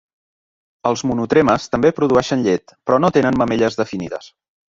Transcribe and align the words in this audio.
Els 0.91 1.03
monotremes 1.09 1.67
també 1.75 1.91
produeixen 1.99 2.47
llet, 2.49 2.75
però 2.89 2.99
no 3.05 3.13
tenen 3.19 3.39
mamelles 3.45 3.79
definides. 3.85 4.33